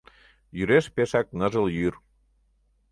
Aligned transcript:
Йӱреш 0.57 0.85
пешак 0.95 1.27
ныжыл 1.37 1.67
йӱр. 1.77 1.93